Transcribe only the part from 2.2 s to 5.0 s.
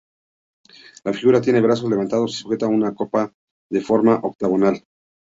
y sujeta una copa de forma octogonal.